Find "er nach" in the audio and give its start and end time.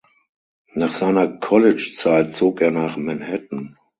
2.61-2.97